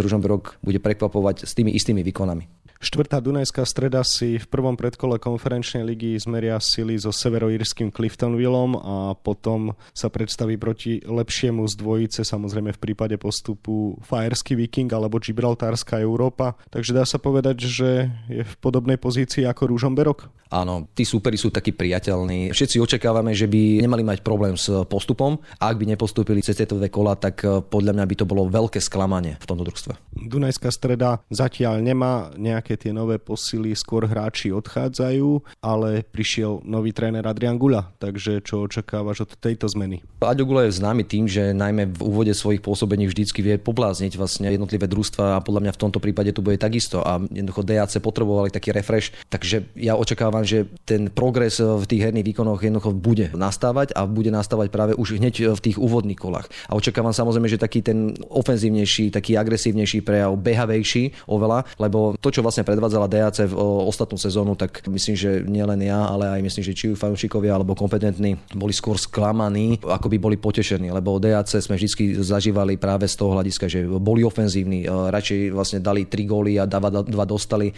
Ružomberok 0.00 0.58
bude 0.64 0.80
prekvapovať 0.80 1.44
s 1.44 1.52
tými 1.52 1.70
istými 1.76 2.00
výkonami. 2.00 2.63
Štvrtá 2.82 3.22
Dunajská 3.22 3.62
streda 3.64 4.02
si 4.02 4.36
v 4.36 4.46
prvom 4.50 4.74
predkole 4.74 5.16
konferenčnej 5.22 5.86
ligy 5.86 6.18
zmeria 6.18 6.58
sily 6.58 6.98
so 6.98 7.14
severoírským 7.14 7.94
Cliftonvillom 7.94 8.70
a 8.76 8.96
potom 9.14 9.72
sa 9.94 10.10
predstaví 10.10 10.58
proti 10.58 10.98
lepšiemu 11.04 11.64
z 11.70 11.74
dvojice, 11.78 12.20
samozrejme 12.26 12.74
v 12.74 12.82
prípade 12.82 13.16
postupu 13.16 13.96
Fajerský 14.02 14.58
Viking 14.58 14.90
alebo 14.90 15.22
Gibraltárska 15.22 16.02
Európa. 16.02 16.58
Takže 16.68 16.92
dá 16.92 17.04
sa 17.06 17.22
povedať, 17.22 17.64
že 17.64 18.10
je 18.26 18.42
v 18.42 18.54
podobnej 18.58 18.98
pozícii 18.98 19.46
ako 19.46 19.70
Rúžomberok? 19.70 20.28
Áno, 20.54 20.86
tí 20.94 21.02
súperi 21.02 21.34
sú 21.34 21.50
takí 21.50 21.74
priateľní. 21.74 22.54
Všetci 22.54 22.78
očakávame, 22.78 23.34
že 23.34 23.50
by 23.50 23.82
nemali 23.82 24.06
mať 24.06 24.22
problém 24.22 24.54
s 24.54 24.70
postupom 24.86 25.42
a 25.58 25.66
ak 25.66 25.82
by 25.82 25.84
nepostúpili 25.96 26.46
cez 26.46 26.54
tieto 26.54 26.78
dve 26.78 26.94
kola, 26.94 27.18
tak 27.18 27.42
eh, 27.42 27.58
podľa 27.58 27.98
mňa 27.98 28.04
by 28.06 28.14
to 28.14 28.28
bolo 28.28 28.46
veľké 28.46 28.78
sklamanie 28.78 29.34
v 29.42 29.46
tomto 29.50 29.66
družstve. 29.66 29.92
Dunajská 30.30 30.70
streda 30.70 31.26
zatiaľ 31.26 31.82
nemá 31.82 32.30
nejaké 32.64 32.80
tie 32.80 32.96
nové 32.96 33.20
posily, 33.20 33.76
skôr 33.76 34.08
hráči 34.08 34.48
odchádzajú, 34.48 35.60
ale 35.60 36.00
prišiel 36.00 36.64
nový 36.64 36.96
tréner 36.96 37.20
Adrian 37.28 37.60
Gula, 37.60 37.92
takže 38.00 38.40
čo 38.40 38.64
očakávaš 38.64 39.28
od 39.28 39.36
tejto 39.36 39.68
zmeny? 39.68 40.00
Aďo 40.24 40.48
Gula 40.48 40.64
je 40.64 40.80
známy 40.80 41.04
tým, 41.04 41.28
že 41.28 41.52
najmä 41.52 41.92
v 41.92 42.00
úvode 42.00 42.32
svojich 42.32 42.64
pôsobení 42.64 43.04
vždycky 43.04 43.44
vie 43.44 43.60
poblázniť 43.60 44.16
vlastne 44.16 44.48
jednotlivé 44.48 44.88
družstva 44.88 45.36
a 45.36 45.44
podľa 45.44 45.68
mňa 45.68 45.72
v 45.76 45.82
tomto 45.84 46.00
prípade 46.00 46.32
tu 46.32 46.40
bude 46.40 46.56
takisto 46.56 47.04
a 47.04 47.20
jednoducho 47.20 47.68
DAC 47.68 48.00
potrebovali 48.00 48.48
taký 48.48 48.72
refresh, 48.72 49.12
takže 49.28 49.68
ja 49.76 50.00
očakávam 50.00 50.40
že 50.48 50.64
ten 50.88 51.12
progres 51.12 51.60
v 51.60 51.84
tých 51.84 52.08
herných 52.08 52.32
výkonoch 52.32 52.64
jednoducho 52.64 52.96
bude 52.96 53.28
nastávať 53.36 53.92
a 53.92 54.08
bude 54.08 54.32
nastávať 54.32 54.72
práve 54.72 54.92
už 54.96 55.20
hneď 55.20 55.52
v 55.52 55.60
tých 55.60 55.76
úvodných 55.76 56.16
kolách. 56.16 56.48
A 56.72 56.80
očakávam 56.80 57.12
samozrejme, 57.12 57.52
že 57.52 57.60
taký 57.60 57.84
ten 57.84 58.16
ofenzívnejší, 58.32 59.12
taký 59.12 59.36
agresívnejší 59.36 60.00
prejav, 60.00 60.32
behavejší 60.40 61.28
oveľa, 61.28 61.68
lebo 61.76 62.16
to, 62.20 62.32
čo 62.32 62.40
vlastne 62.44 62.53
predvádzala 62.62 63.10
DAC 63.10 63.50
v 63.50 63.54
ostatnú 63.88 64.20
sezónu, 64.20 64.54
tak 64.54 64.86
myslím, 64.86 65.16
že 65.18 65.30
nielen 65.42 65.80
ja, 65.82 66.06
ale 66.06 66.30
aj 66.38 66.40
myslím, 66.44 66.62
že 66.62 66.76
či 66.76 66.86
fanúšikovia 66.94 67.56
alebo 67.56 67.74
kompetentní 67.74 68.38
boli 68.54 68.70
skôr 68.70 69.00
sklamaní, 69.00 69.82
ako 69.82 70.06
by 70.06 70.16
boli 70.20 70.36
potešení, 70.38 70.92
lebo 70.94 71.18
DAC 71.18 71.50
sme 71.58 71.74
vždy 71.74 72.20
zažívali 72.20 72.76
práve 72.76 73.08
z 73.08 73.16
toho 73.18 73.34
hľadiska, 73.34 73.66
že 73.66 73.88
boli 73.88 74.22
ofenzívni, 74.22 74.84
radšej 74.86 75.50
vlastne 75.50 75.78
dali 75.80 76.04
3 76.06 76.28
góly 76.28 76.60
a 76.60 76.68
2 76.68 77.08
dostali, 77.24 77.72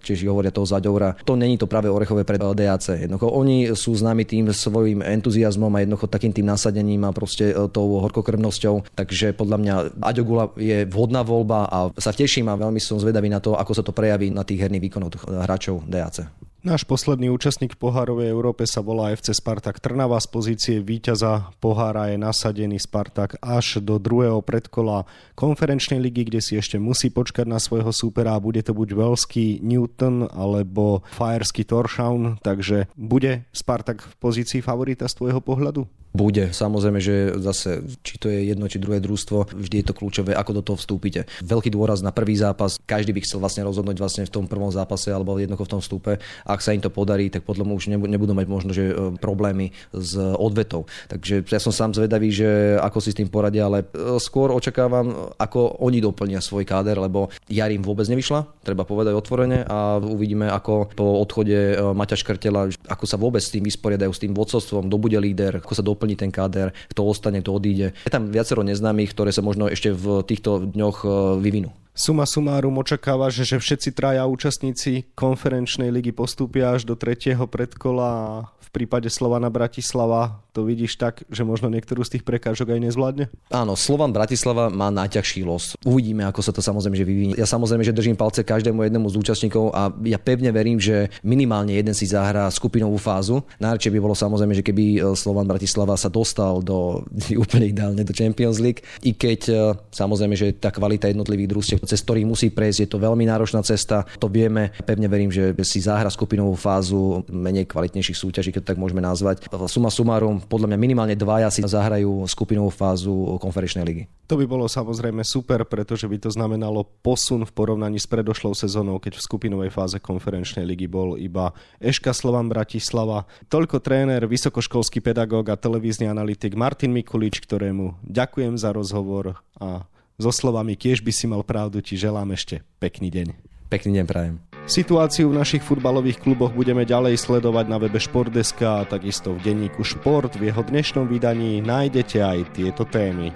čiže 0.00 0.30
hovoria 0.30 0.54
toho 0.54 0.68
Zaďoura. 0.68 1.18
To 1.26 1.34
není 1.34 1.58
to 1.58 1.66
práve 1.66 1.90
orechové 1.90 2.22
pre 2.22 2.38
DAC. 2.38 3.02
Jednoducho 3.02 3.26
oni 3.32 3.74
sú 3.74 3.96
známi 3.98 4.22
tým 4.22 4.54
svojim 4.54 5.02
entuziasmom 5.02 5.72
a 5.74 5.82
jednoducho 5.82 6.06
takým 6.06 6.30
tým 6.30 6.46
nasadením 6.46 7.02
a 7.08 7.10
proste 7.10 7.50
e, 7.50 7.54
tou 7.72 7.98
horkokrvnosťou. 8.04 8.94
Takže 8.94 9.34
podľa 9.34 9.56
mňa 9.58 9.74
Aďo 10.04 10.22
Gula 10.22 10.44
je 10.54 10.84
vhodná 10.86 11.26
voľba 11.26 11.66
a 11.66 11.90
sa 11.98 12.14
teším 12.14 12.46
a 12.52 12.60
veľmi 12.60 12.78
som 12.78 13.00
zvedavý 13.00 13.26
na 13.26 13.42
to, 13.42 13.58
ako 13.58 13.72
sa 13.74 13.82
to 13.82 13.90
prejaví 13.90 14.21
na 14.30 14.44
tých 14.46 14.62
herných 14.62 14.84
výkonoch 14.86 15.26
hráčov 15.26 15.88
DAC. 15.88 16.28
Náš 16.62 16.86
posledný 16.86 17.26
účastník 17.34 17.74
pohárovej 17.74 18.30
Európe 18.30 18.62
sa 18.70 18.86
volá 18.86 19.10
FC 19.10 19.34
Spartak 19.34 19.82
Trnava. 19.82 20.22
Z 20.22 20.30
pozície 20.30 20.76
víťaza 20.78 21.50
pohára 21.58 22.14
je 22.14 22.22
nasadený 22.22 22.78
Spartak 22.78 23.34
až 23.42 23.82
do 23.82 23.98
druhého 23.98 24.38
predkola 24.46 25.02
konferenčnej 25.34 25.98
ligy, 25.98 26.30
kde 26.30 26.38
si 26.38 26.54
ešte 26.54 26.78
musí 26.78 27.10
počkať 27.10 27.50
na 27.50 27.58
svojho 27.58 27.90
súpera. 27.90 28.38
Bude 28.38 28.62
to 28.62 28.78
buď 28.78 28.94
veľský 28.94 29.58
Newton 29.58 30.30
alebo 30.30 31.02
Fajerský 31.18 31.66
Torshavn, 31.66 32.38
takže 32.46 32.86
bude 32.94 33.42
Spartak 33.50 34.06
v 34.06 34.14
pozícii 34.22 34.62
favorita 34.62 35.10
z 35.10 35.18
tvojho 35.18 35.42
pohľadu? 35.42 35.90
Bude. 36.12 36.52
Samozrejme, 36.52 37.00
že 37.00 37.32
zase, 37.40 37.88
či 38.04 38.20
to 38.20 38.28
je 38.28 38.52
jedno, 38.52 38.68
či 38.68 38.76
druhé 38.76 39.00
družstvo, 39.00 39.56
vždy 39.56 39.80
je 39.80 39.86
to 39.88 39.96
kľúčové, 39.96 40.36
ako 40.36 40.60
do 40.60 40.62
toho 40.62 40.76
vstúpite. 40.76 41.24
Veľký 41.40 41.72
dôraz 41.72 42.04
na 42.04 42.12
prvý 42.12 42.36
zápas, 42.36 42.76
každý 42.84 43.16
by 43.16 43.24
chcel 43.24 43.40
vlastne 43.40 43.64
rozhodnúť 43.64 43.96
vlastne 43.96 44.28
v 44.28 44.34
tom 44.36 44.44
prvom 44.44 44.68
zápase 44.68 45.08
alebo 45.08 45.40
jednoducho 45.40 45.64
v 45.64 45.72
tom 45.72 45.80
vstupe. 45.80 46.20
Ak 46.52 46.60
sa 46.60 46.76
im 46.76 46.84
to 46.84 46.92
podarí, 46.92 47.32
tak 47.32 47.48
podľa 47.48 47.64
mňa 47.64 47.74
už 47.74 47.86
nebudú 47.88 48.36
mať 48.36 48.46
možno 48.46 48.70
že 48.76 48.92
e, 48.92 48.94
problémy 49.16 49.72
s 49.92 50.16
odvetou. 50.16 50.84
Takže 51.08 51.48
ja 51.48 51.60
som 51.60 51.72
sám 51.72 51.96
zvedavý, 51.96 52.28
že 52.28 52.76
ako 52.80 52.98
si 53.00 53.10
s 53.12 53.18
tým 53.18 53.32
poradia, 53.32 53.66
ale 53.68 53.88
e, 53.88 54.20
skôr 54.20 54.52
očakávam, 54.52 55.32
ako 55.40 55.80
oni 55.80 56.04
doplnia 56.04 56.44
svoj 56.44 56.68
káder, 56.68 57.00
lebo 57.00 57.32
jar 57.48 57.72
im 57.72 57.80
vôbec 57.80 58.04
nevyšla, 58.08 58.64
treba 58.64 58.84
povedať 58.84 59.16
otvorene 59.16 59.64
a 59.64 59.96
uvidíme, 59.98 60.48
ako 60.52 60.92
po 60.92 61.24
odchode 61.24 61.56
e, 61.56 61.74
Maťa 61.80 62.16
Škrtela, 62.20 62.68
ako 62.88 63.04
sa 63.08 63.16
vôbec 63.16 63.40
s 63.40 63.52
tým 63.52 63.64
vysporiadajú, 63.64 64.12
s 64.12 64.22
tým 64.22 64.36
vodcovstvom, 64.36 64.88
kto 64.88 64.96
bude 65.00 65.16
líder, 65.16 65.64
ako 65.64 65.72
sa 65.72 65.84
doplní 65.84 66.14
ten 66.18 66.28
káder, 66.28 66.74
kto 66.92 67.06
ostane, 67.06 67.40
kto 67.40 67.56
odíde. 67.56 67.96
Je 68.04 68.12
tam 68.12 68.28
viacero 68.28 68.60
neznámych, 68.60 69.12
ktoré 69.16 69.30
sa 69.32 69.40
možno 69.40 69.68
ešte 69.68 69.92
v 69.92 70.20
týchto 70.26 70.68
dňoch 70.68 70.98
e, 71.04 71.08
vyvinú. 71.40 71.81
Suma 71.92 72.24
sumárum 72.24 72.72
očakáva, 72.80 73.28
že 73.28 73.44
všetci 73.44 73.92
traja 73.92 74.24
účastníci 74.24 75.12
konferenčnej 75.12 75.92
ligy 75.92 76.08
postúpia 76.08 76.72
až 76.72 76.88
do 76.88 76.96
tretieho 76.96 77.44
predkola 77.44 78.08
a 78.08 78.28
v 78.48 78.68
prípade 78.72 79.12
Slovana 79.12 79.52
Bratislava 79.52 80.40
to 80.52 80.68
vidíš 80.68 81.00
tak, 81.00 81.24
že 81.32 81.48
možno 81.48 81.72
niektorú 81.72 82.04
z 82.04 82.16
tých 82.16 82.24
prekážok 82.28 82.76
aj 82.76 82.80
nezvládne? 82.84 83.24
Áno, 83.48 83.72
Slovan 83.72 84.12
Bratislava 84.12 84.68
má 84.68 84.92
najťažší 84.92 85.48
los. 85.48 85.72
Uvidíme, 85.80 86.28
ako 86.28 86.44
sa 86.44 86.52
to 86.52 86.60
samozrejme 86.60 86.92
že 86.92 87.08
vyvinie. 87.08 87.34
Ja 87.40 87.48
samozrejme, 87.48 87.80
že 87.80 87.96
držím 87.96 88.20
palce 88.20 88.44
každému 88.44 88.84
jednému 88.84 89.08
z 89.08 89.16
účastníkov 89.16 89.72
a 89.72 89.88
ja 90.04 90.20
pevne 90.20 90.52
verím, 90.52 90.76
že 90.76 91.08
minimálne 91.24 91.72
jeden 91.72 91.96
si 91.96 92.04
zahrá 92.04 92.44
skupinovú 92.52 93.00
fázu. 93.00 93.40
Najradšej 93.64 93.92
by 93.96 93.98
bolo 94.04 94.12
samozrejme, 94.12 94.52
že 94.52 94.64
keby 94.64 94.84
e, 94.84 94.98
Slovan 95.16 95.48
Bratislava 95.48 95.96
sa 95.96 96.12
dostal 96.12 96.60
do 96.60 97.00
úplne 97.44 97.72
ideálne 97.72 98.04
do 98.04 98.12
Champions 98.12 98.60
League, 98.60 98.84
i 99.00 99.16
keď 99.16 99.40
e, 99.48 99.52
samozrejme, 99.88 100.36
že 100.36 100.52
tá 100.52 100.68
kvalita 100.68 101.08
jednotlivých 101.08 101.48
družstiev, 101.48 101.81
cez 101.82 102.00
ktorých 102.02 102.26
musí 102.26 102.48
prejsť, 102.50 102.78
je 102.86 102.88
to 102.90 103.02
veľmi 103.02 103.26
náročná 103.26 103.62
cesta. 103.66 104.06
To 104.22 104.30
vieme. 104.30 104.70
Pevne 104.86 105.06
verím, 105.10 105.30
že 105.30 105.54
si 105.66 105.82
zahra 105.82 106.10
skupinovú 106.10 106.54
fázu 106.54 107.26
menej 107.30 107.66
kvalitnejších 107.66 108.18
súťaží, 108.18 108.50
keď 108.54 108.74
tak 108.74 108.78
môžeme 108.78 109.02
nazvať. 109.02 109.46
Suma 109.66 109.90
sumárum, 109.90 110.42
podľa 110.42 110.74
mňa 110.74 110.78
minimálne 110.78 111.16
dvaja 111.18 111.50
si 111.50 111.62
zahrajú 111.62 112.26
skupinovú 112.26 112.70
fázu 112.70 113.38
konferenčnej 113.38 113.84
ligy. 113.84 114.04
To 114.30 114.40
by 114.40 114.48
bolo 114.48 114.64
samozrejme 114.64 115.20
super, 115.26 115.66
pretože 115.68 116.08
by 116.08 116.16
to 116.16 116.30
znamenalo 116.32 116.88
posun 117.04 117.44
v 117.44 117.52
porovnaní 117.52 118.00
s 118.00 118.08
predošlou 118.08 118.56
sezónou, 118.56 118.96
keď 118.96 119.20
v 119.20 119.24
skupinovej 119.28 119.70
fáze 119.74 120.00
konferenčnej 120.00 120.64
ligy 120.64 120.88
bol 120.88 121.20
iba 121.20 121.52
Eška 121.76 122.16
Slovan 122.16 122.48
Bratislava. 122.48 123.28
Toľko 123.52 123.84
tréner, 123.84 124.24
vysokoškolský 124.24 125.04
pedagóg 125.04 125.52
a 125.52 125.60
televízny 125.60 126.08
analytik 126.08 126.56
Martin 126.56 126.96
Mikulič, 126.96 127.44
ktorému 127.44 128.00
ďakujem 128.08 128.56
za 128.56 128.72
rozhovor 128.72 129.36
a 129.60 129.84
so 130.20 130.30
slovami 130.32 130.76
tiež 130.76 131.00
by 131.04 131.12
si 131.12 131.24
mal 131.30 131.44
pravdu, 131.44 131.80
ti 131.80 131.96
želám 131.96 132.32
ešte 132.34 132.64
pekný 132.80 133.12
deň. 133.12 133.28
Pekný 133.72 134.00
deň 134.00 134.06
prajem. 134.06 134.36
Situáciu 134.68 135.32
v 135.32 135.42
našich 135.42 135.64
futbalových 135.64 136.22
kluboch 136.22 136.54
budeme 136.54 136.86
ďalej 136.86 137.18
sledovať 137.18 137.66
na 137.66 137.82
webe 137.82 137.98
Športdeska 137.98 138.84
a 138.84 138.86
takisto 138.86 139.34
v 139.34 139.42
denníku 139.42 139.82
Šport. 139.82 140.38
V 140.38 140.52
jeho 140.52 140.62
dnešnom 140.62 141.10
vydaní 141.10 141.58
nájdete 141.64 142.22
aj 142.22 142.38
tieto 142.54 142.86
témy. 142.86 143.34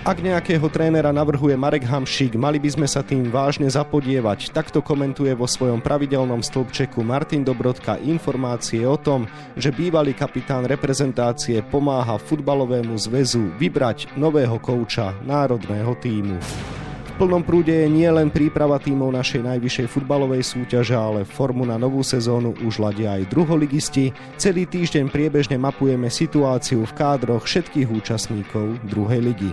Ak 0.00 0.16
nejakého 0.24 0.64
trénera 0.72 1.12
navrhuje 1.12 1.52
Marek 1.60 1.84
Hamšík, 1.84 2.32
mali 2.32 2.56
by 2.56 2.72
sme 2.72 2.88
sa 2.88 3.04
tým 3.04 3.28
vážne 3.28 3.68
zapodievať. 3.68 4.48
Takto 4.48 4.80
komentuje 4.80 5.28
vo 5.36 5.44
svojom 5.44 5.84
pravidelnom 5.84 6.40
stĺpčeku 6.40 7.04
Martin 7.04 7.44
Dobrodka 7.44 8.00
informácie 8.00 8.88
o 8.88 8.96
tom, 8.96 9.28
že 9.60 9.68
bývalý 9.68 10.16
kapitán 10.16 10.64
reprezentácie 10.64 11.60
pomáha 11.68 12.16
futbalovému 12.16 12.96
zväzu 12.96 13.52
vybrať 13.60 14.16
nového 14.16 14.56
kouča 14.56 15.20
národného 15.20 15.92
týmu 16.00 16.40
plnom 17.20 17.44
prúde 17.44 17.68
je 17.68 17.84
nie 17.84 18.08
len 18.08 18.32
príprava 18.32 18.80
tímov 18.80 19.12
našej 19.12 19.44
najvyššej 19.44 19.92
futbalovej 19.92 20.40
súťaže, 20.40 20.96
ale 20.96 21.28
formu 21.28 21.68
na 21.68 21.76
novú 21.76 22.00
sezónu 22.00 22.56
už 22.64 22.80
ladia 22.80 23.20
aj 23.20 23.28
druholigisti. 23.28 24.08
Celý 24.40 24.64
týždeň 24.64 25.12
priebežne 25.12 25.60
mapujeme 25.60 26.08
situáciu 26.08 26.80
v 26.88 26.96
kádroch 26.96 27.44
všetkých 27.44 27.92
účastníkov 27.92 28.80
druhej 28.88 29.20
ligy. 29.20 29.52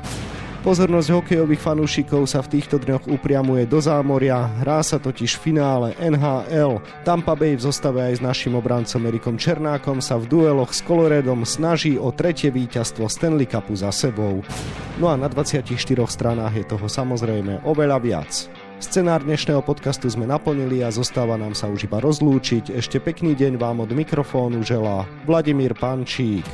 Pozornosť 0.66 1.14
hokejových 1.14 1.62
fanúšikov 1.62 2.26
sa 2.26 2.42
v 2.42 2.58
týchto 2.58 2.82
dňoch 2.82 3.06
upriamuje 3.14 3.70
do 3.70 3.78
zámoria, 3.78 4.50
hrá 4.66 4.82
sa 4.82 4.98
totiž 4.98 5.38
v 5.38 5.54
finále 5.54 5.88
NHL. 6.02 6.82
Tampa 7.06 7.38
Bay 7.38 7.54
v 7.54 7.62
zostave 7.62 8.02
aj 8.02 8.18
s 8.18 8.26
našim 8.26 8.58
obrancom 8.58 9.06
Erikom 9.06 9.38
Černákom 9.38 10.02
sa 10.02 10.18
v 10.18 10.26
dueloch 10.26 10.74
s 10.74 10.82
Coloredom 10.82 11.46
snaží 11.46 12.02
o 12.02 12.10
tretie 12.10 12.50
víťazstvo 12.50 13.06
Stanley 13.06 13.46
Cupu 13.46 13.78
za 13.78 13.94
sebou. 13.94 14.42
No 14.98 15.14
a 15.14 15.16
na 15.16 15.30
24 15.30 15.62
stranách 16.10 16.54
je 16.58 16.66
toho 16.66 16.90
samozrejme 16.90 17.62
oveľa 17.62 17.98
viac. 18.02 18.32
Scenár 18.82 19.26
dnešného 19.26 19.62
podcastu 19.62 20.10
sme 20.10 20.26
naplnili 20.26 20.82
a 20.86 20.94
zostáva 20.94 21.38
nám 21.38 21.54
sa 21.54 21.66
už 21.70 21.86
iba 21.86 22.02
rozlúčiť. 22.02 22.74
Ešte 22.74 22.98
pekný 22.98 23.38
deň 23.38 23.58
vám 23.62 23.82
od 23.82 23.90
mikrofónu 23.94 24.62
želá 24.66 25.06
Vladimír 25.26 25.78
Pančík. 25.78 26.46